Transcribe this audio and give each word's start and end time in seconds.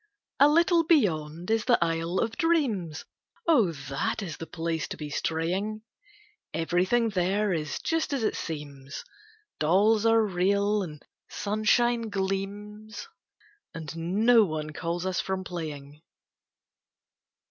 A 0.39 0.47
little 0.49 0.83
beyond 0.83 1.51
is 1.51 1.65
the 1.65 1.77
Isle 1.79 2.17
of 2.17 2.35
Dreams; 2.35 3.05
Oh, 3.47 3.71
that 3.87 4.23
is 4.23 4.37
the 4.37 4.47
place 4.47 4.87
to 4.87 4.97
be 4.97 5.11
straying. 5.11 5.83
Everything 6.55 7.09
there 7.09 7.53
is 7.53 7.77
just 7.77 8.11
as 8.11 8.23
it 8.23 8.35
seems; 8.35 9.03
Dolls 9.59 10.07
are 10.07 10.25
real 10.25 10.81
and 10.81 11.05
sunshine 11.29 12.09
gleams, 12.09 13.07
And 13.75 13.95
no 14.25 14.43
one 14.43 14.71
calls 14.71 15.05
us 15.05 15.19
from 15.21 15.43
playing. 15.43 16.01